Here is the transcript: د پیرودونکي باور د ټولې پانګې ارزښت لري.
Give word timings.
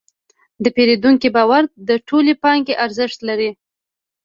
د 0.63 0.65
پیرودونکي 0.75 1.29
باور 1.35 1.63
د 1.87 1.89
ټولې 2.07 2.33
پانګې 2.43 2.79
ارزښت 2.85 3.19
لري. 3.29 3.51